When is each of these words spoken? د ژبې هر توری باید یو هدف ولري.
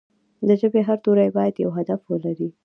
د 0.47 0.49
ژبې 0.61 0.81
هر 0.87 0.97
توری 1.05 1.29
باید 1.37 1.55
یو 1.63 1.71
هدف 1.77 1.99
ولري. 2.07 2.49